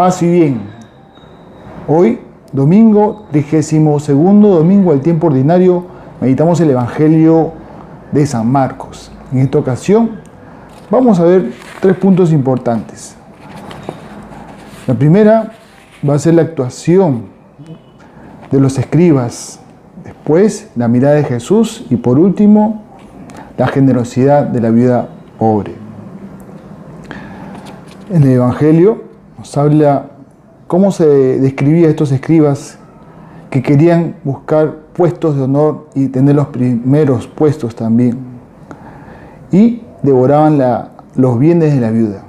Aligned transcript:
Paz 0.00 0.22
y 0.22 0.32
bien. 0.32 0.62
Hoy, 1.86 2.20
domingo, 2.54 3.26
32 3.32 4.06
domingo 4.06 4.92
del 4.92 5.02
tiempo 5.02 5.26
ordinario, 5.26 5.84
meditamos 6.22 6.58
el 6.62 6.70
Evangelio 6.70 7.52
de 8.10 8.24
San 8.24 8.50
Marcos. 8.50 9.12
En 9.30 9.40
esta 9.40 9.58
ocasión 9.58 10.12
vamos 10.90 11.20
a 11.20 11.24
ver 11.24 11.52
tres 11.82 11.98
puntos 11.98 12.32
importantes. 12.32 13.14
La 14.86 14.94
primera 14.94 15.52
va 16.08 16.14
a 16.14 16.18
ser 16.18 16.32
la 16.32 16.42
actuación 16.44 17.26
de 18.50 18.58
los 18.58 18.78
escribas, 18.78 19.60
después 20.02 20.70
la 20.76 20.88
mirada 20.88 21.16
de 21.16 21.24
Jesús 21.24 21.84
y 21.90 21.96
por 21.96 22.18
último 22.18 22.84
la 23.58 23.66
generosidad 23.66 24.44
de 24.44 24.62
la 24.62 24.70
vida 24.70 25.10
pobre. 25.38 25.74
En 28.08 28.22
el 28.22 28.30
Evangelio 28.30 29.09
nos 29.40 29.56
habla 29.56 30.04
cómo 30.66 30.92
se 30.92 31.06
describía 31.40 31.86
a 31.86 31.90
estos 31.90 32.12
escribas 32.12 32.76
que 33.48 33.62
querían 33.62 34.16
buscar 34.22 34.80
puestos 34.92 35.34
de 35.34 35.44
honor 35.44 35.88
y 35.94 36.08
tener 36.08 36.36
los 36.36 36.48
primeros 36.48 37.26
puestos 37.26 37.74
también. 37.74 38.18
Y 39.50 39.80
devoraban 40.02 40.60
los 41.16 41.38
bienes 41.38 41.74
de 41.74 41.80
la 41.80 41.90
viuda. 41.90 42.22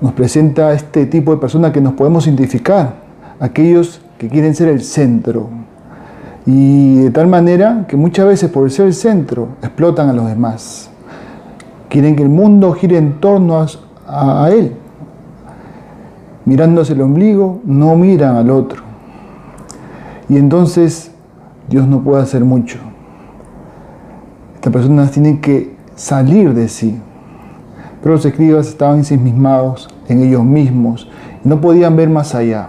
Nos 0.00 0.12
presenta 0.12 0.72
este 0.72 1.06
tipo 1.06 1.32
de 1.32 1.38
personas 1.38 1.72
que 1.72 1.80
nos 1.80 1.94
podemos 1.94 2.28
identificar, 2.28 2.94
aquellos 3.40 4.00
que 4.18 4.28
quieren 4.28 4.54
ser 4.54 4.68
el 4.68 4.82
centro. 4.82 5.48
Y 6.46 7.00
de 7.00 7.10
tal 7.10 7.26
manera 7.26 7.86
que 7.88 7.96
muchas 7.96 8.24
veces 8.24 8.48
por 8.52 8.70
ser 8.70 8.86
el 8.86 8.94
centro 8.94 9.48
explotan 9.62 10.10
a 10.10 10.12
los 10.12 10.28
demás. 10.28 10.90
Quieren 11.88 12.14
que 12.14 12.22
el 12.22 12.28
mundo 12.28 12.72
gire 12.72 12.98
en 12.98 13.18
torno 13.18 13.58
a, 14.06 14.44
a 14.44 14.50
él. 14.52 14.76
Mirándose 16.44 16.94
el 16.94 17.02
ombligo, 17.02 17.60
no 17.64 17.94
miran 17.96 18.36
al 18.36 18.50
otro. 18.50 18.82
Y 20.28 20.36
entonces 20.36 21.10
Dios 21.68 21.86
no 21.86 22.02
puede 22.02 22.22
hacer 22.22 22.44
mucho. 22.44 22.78
Estas 24.54 24.72
personas 24.72 25.10
tienen 25.10 25.40
que 25.40 25.76
salir 25.94 26.54
de 26.54 26.68
sí. 26.68 27.00
Pero 28.02 28.14
los 28.14 28.24
escribas 28.24 28.68
estaban 28.68 28.98
ensimismados 28.98 29.88
en 30.08 30.22
ellos 30.22 30.44
mismos 30.44 31.08
y 31.44 31.48
no 31.48 31.60
podían 31.60 31.96
ver 31.96 32.08
más 32.08 32.34
allá. 32.34 32.68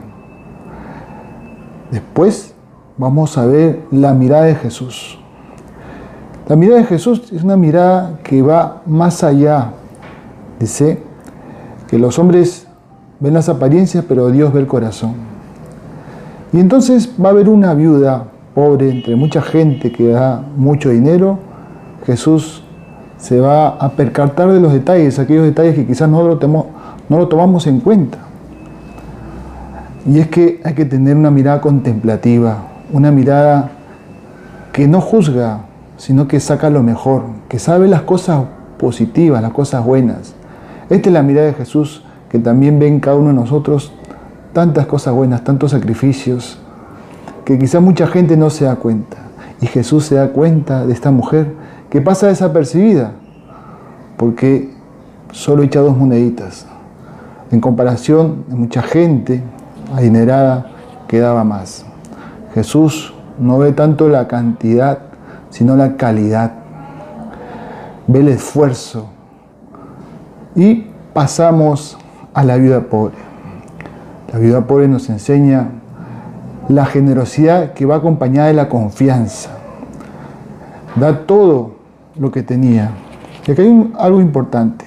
Después 1.92 2.54
vamos 2.98 3.38
a 3.38 3.46
ver 3.46 3.82
la 3.92 4.14
mirada 4.14 4.46
de 4.46 4.56
Jesús. 4.56 5.20
La 6.48 6.56
mirada 6.56 6.82
de 6.82 6.88
Jesús 6.88 7.32
es 7.32 7.44
una 7.44 7.58
mirada 7.58 8.20
que 8.24 8.42
va 8.42 8.82
más 8.86 9.24
allá. 9.24 9.72
Dice 10.60 11.02
que 11.88 11.98
los 11.98 12.20
hombres 12.20 12.68
ven 13.22 13.36
las 13.36 13.48
apariencias, 13.48 14.04
pero 14.08 14.32
Dios 14.32 14.52
ve 14.52 14.60
el 14.60 14.68
corazón. 14.68 15.14
Y 16.52 16.60
entonces 16.60 17.14
va 17.24 17.30
a 17.30 17.32
haber 17.32 17.48
una 17.48 17.74
viuda 17.74 18.26
pobre 18.54 18.90
entre 18.90 19.16
mucha 19.16 19.42
gente 19.42 19.92
que 19.92 20.10
da 20.10 20.44
mucho 20.58 20.90
dinero. 20.90 21.40
Jesús 22.06 22.64
se 23.18 23.40
va 23.40 23.70
a 23.70 23.92
percatar 23.92 24.52
de 24.52 24.60
los 24.60 24.74
detalles, 24.74 25.20
aquellos 25.20 25.46
detalles 25.46 25.76
que 25.76 25.86
quizás 25.86 26.10
no 26.10 26.24
lo, 26.24 26.40
no 27.08 27.18
lo 27.18 27.28
tomamos 27.28 27.68
en 27.68 27.80
cuenta. 27.80 28.18
Y 30.06 30.20
es 30.20 30.28
que 30.28 30.60
hay 30.64 30.74
que 30.74 30.86
tener 30.86 31.16
una 31.16 31.30
mirada 31.30 31.62
contemplativa, 31.62 32.58
una 32.92 33.12
mirada 33.12 33.70
que 34.74 34.88
no 34.88 35.00
juzga, 35.00 35.66
sino 35.98 36.28
que 36.28 36.40
saca 36.40 36.72
lo 36.72 36.82
mejor, 36.82 37.26
que 37.48 37.60
sabe 37.60 37.88
las 37.88 38.02
cosas 38.02 38.46
positivas, 38.80 39.44
las 39.44 39.54
cosas 39.54 39.86
buenas. 39.86 40.34
Esta 40.90 41.10
es 41.10 41.14
la 41.14 41.22
mirada 41.22 41.48
de 41.48 41.54
Jesús 41.54 42.04
que 42.32 42.40
también 42.40 42.80
ve 42.80 42.88
en 42.88 43.02
cada 43.02 43.18
uno 43.18 43.28
de 43.28 43.34
nosotros 43.34 43.92
tantas 44.54 44.86
cosas 44.86 45.14
buenas, 45.14 45.44
tantos 45.44 45.72
sacrificios, 45.72 46.58
que 47.44 47.60
quizá 47.60 47.82
mucha 47.82 48.08
gente 48.08 48.38
no 48.38 48.50
se 48.50 48.64
da 48.64 48.78
cuenta. 48.78 49.18
Y 49.60 49.68
Jesús 49.68 50.06
se 50.06 50.16
da 50.16 50.30
cuenta 50.30 50.86
de 50.86 50.94
esta 50.94 51.12
mujer 51.12 51.54
que 51.90 52.00
pasa 52.00 52.28
desapercibida, 52.28 53.12
porque 54.16 54.74
solo 55.34 55.64
echa 55.64 55.82
dos 55.82 55.98
moneditas. 55.98 56.66
En 57.52 57.60
comparación 57.60 58.46
de 58.48 58.56
mucha 58.56 58.82
gente 58.82 59.44
adinerada 59.94 60.68
que 61.10 61.20
daba 61.20 61.44
más. 61.44 61.86
Jesús 62.54 63.14
no 63.40 63.58
ve 63.58 63.74
tanto 63.74 64.08
la 64.08 64.30
cantidad, 64.30 65.00
sino 65.50 65.76
la 65.76 65.98
calidad. 65.98 66.54
Ve 68.08 68.22
el 68.22 68.30
esfuerzo. 68.30 69.08
Y 70.56 70.88
pasamos 71.14 71.98
a 72.34 72.44
la 72.44 72.58
vida 72.58 72.82
pobre. 72.82 73.16
La 74.32 74.40
vida 74.40 74.66
pobre 74.66 74.88
nos 74.88 75.10
enseña 75.10 75.70
la 76.70 76.86
generosidad 76.86 77.74
que 77.74 77.86
va 77.86 77.98
acompañada 77.98 78.48
de 78.48 78.54
la 78.54 78.70
confianza. 78.70 79.50
Da 80.96 81.26
todo 81.26 81.76
lo 82.18 82.32
que 82.32 82.44
tenía. 82.44 82.92
Y 83.46 83.52
aquí 83.52 83.62
hay 83.62 83.94
algo 83.98 84.22
importante. 84.22 84.86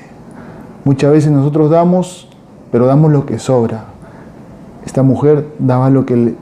Muchas 0.85 1.13
veces 1.13 1.31
nosotros 1.31 1.71
damos, 1.71 2.29
pero 2.71 2.87
damos 2.87 3.13
lo 3.13 3.27
que 3.27 3.39
sobra. 3.39 3.85
Esta 4.85 5.03
mujer 5.03 5.49
daba 5.59 5.91
lo 5.91 6.05
que, 6.05 6.35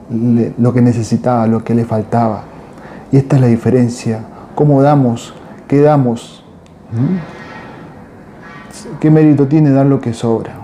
lo 0.59 0.73
que 0.73 0.83
necesitaba, 0.83 1.47
lo 1.47 1.65
que 1.65 1.75
le 1.75 1.85
faltaba. 1.85 2.43
Y 3.11 3.17
esta 3.17 3.37
es 3.37 3.43
la 3.43 3.49
diferencia. 3.49 4.21
¿Cómo 4.55 4.83
damos? 4.83 5.35
¿Qué 5.69 5.81
damos? 5.81 6.45
¿Mm? 6.93 7.17
¿Qué 9.01 9.11
mérito 9.11 9.47
tiene 9.47 9.71
dar 9.71 9.87
lo 9.87 10.01
que 10.01 10.13
sobra? 10.13 10.62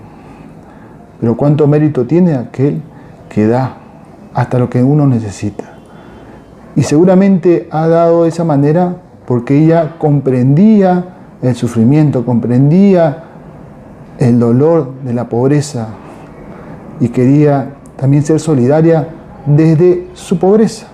Pero 1.21 1.37
¿cuánto 1.37 1.67
mérito 1.67 2.07
tiene 2.07 2.35
aquel 2.35 2.83
que 3.29 3.47
da 3.47 3.77
hasta 4.35 4.59
lo 4.59 4.71
que 4.71 4.83
uno 4.83 5.07
necesita? 5.07 5.65
Y 6.77 6.83
seguramente 6.83 7.69
ha 7.71 7.89
dado 7.89 8.23
de 8.23 8.29
esa 8.29 8.45
manera 8.45 8.97
porque 9.27 9.59
ella 9.59 9.97
comprendía 9.99 11.17
el 11.43 11.55
sufrimiento, 11.55 12.25
comprendía 12.25 13.25
el 14.19 14.39
dolor 14.39 14.93
de 15.05 15.13
la 15.13 15.29
pobreza, 15.29 15.89
y 17.01 17.09
quería 17.09 17.75
también 17.97 18.23
ser 18.23 18.41
solidaria 18.41 19.09
desde 19.47 20.09
su 20.15 20.39
pobreza. 20.39 20.89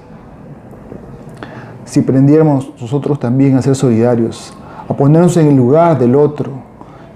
Si 1.84 2.00
aprendiéramos 2.00 2.72
nosotros 2.80 3.18
también 3.18 3.56
a 3.56 3.62
ser 3.62 3.74
solidarios, 3.74 4.52
a 4.88 4.94
ponernos 4.94 5.36
en 5.36 5.48
el 5.48 5.56
lugar 5.56 5.98
del 5.98 6.14
otro, 6.14 6.50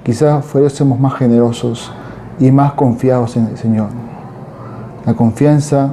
quizás 0.02 0.44
fuésemos 0.44 0.98
más 0.98 1.14
generosos 1.14 1.92
y 2.40 2.50
más 2.50 2.72
confiados 2.72 3.36
en 3.36 3.46
el 3.46 3.56
Señor. 3.56 3.88
La 5.06 5.14
confianza 5.14 5.92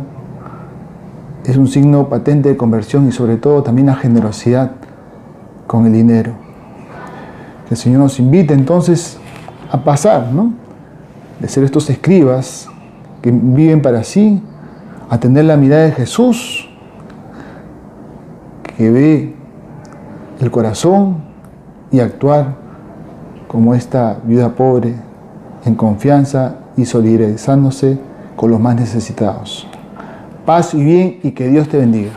es 1.45 1.57
un 1.57 1.67
signo 1.67 2.09
patente 2.09 2.49
de 2.49 2.57
conversión 2.57 3.07
y 3.07 3.11
sobre 3.11 3.37
todo 3.37 3.63
también 3.63 3.87
la 3.87 3.95
generosidad 3.95 4.71
con 5.67 5.85
el 5.85 5.93
dinero. 5.93 6.33
Que 7.67 7.75
el 7.75 7.77
Señor 7.77 7.99
nos 7.99 8.19
invite 8.19 8.53
entonces 8.53 9.17
a 9.71 9.83
pasar, 9.83 10.31
¿no? 10.31 10.53
De 11.39 11.47
ser 11.47 11.63
estos 11.63 11.89
escribas 11.89 12.67
que 13.21 13.31
viven 13.31 13.81
para 13.81 14.03
sí, 14.03 14.41
a 15.09 15.19
tener 15.19 15.45
la 15.45 15.57
mirada 15.57 15.83
de 15.83 15.91
Jesús, 15.91 16.69
que 18.77 18.91
ve 18.91 19.35
el 20.39 20.51
corazón 20.51 21.17
y 21.91 21.99
actuar 21.99 22.55
como 23.47 23.73
esta 23.73 24.17
viuda 24.23 24.49
pobre, 24.49 24.95
en 25.65 25.75
confianza 25.75 26.55
y 26.77 26.85
solidarizándose 26.85 27.97
con 28.35 28.51
los 28.51 28.59
más 28.59 28.75
necesitados. 28.75 29.67
Paz 30.45 30.73
y 30.73 30.83
bien 30.83 31.19
y 31.23 31.31
que 31.31 31.47
Dios 31.47 31.67
te 31.67 31.77
bendiga. 31.77 32.11